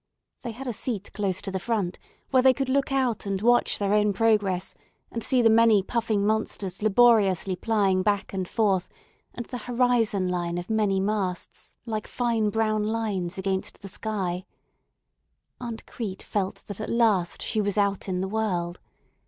They 0.41 0.49
had 0.53 0.65
a 0.65 0.73
seat 0.73 1.13
close 1.13 1.43
to 1.43 1.51
the 1.51 1.59
front, 1.59 1.99
where 2.31 2.41
they 2.41 2.55
could 2.55 2.69
look 2.69 2.91
out 2.91 3.27
and 3.27 3.39
watch 3.39 3.77
their 3.77 3.93
own 3.93 4.13
progress 4.13 4.73
and 5.11 5.23
see 5.23 5.43
the 5.43 5.49
many 5.51 5.83
puffing 5.83 6.25
monsters 6.25 6.81
laboriously 6.81 7.55
plying 7.55 8.01
back 8.01 8.33
and 8.33 8.47
forth, 8.47 8.89
and 9.35 9.45
the 9.45 9.59
horizon 9.59 10.27
line 10.27 10.57
of 10.57 10.71
many 10.71 10.99
masts, 10.99 11.75
like 11.85 12.07
fine 12.07 12.49
brown 12.49 12.83
lines 12.83 13.37
against 13.37 13.81
the 13.83 13.87
sky. 13.89 14.47
Aunt 15.59 15.85
Crete 15.85 16.23
felt 16.23 16.63
that 16.65 16.81
at 16.81 16.89
last 16.89 17.43
she 17.43 17.61
was 17.61 17.77
out 17.77 18.09
in 18.09 18.21
the 18.21 18.27
world. 18.27 18.79